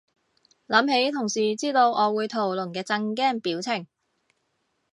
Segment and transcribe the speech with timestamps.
[0.65, 3.85] 諗起同事知道我會屠龍嘅震驚表情